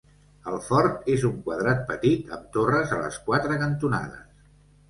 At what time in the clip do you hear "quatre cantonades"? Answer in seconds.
3.29-4.45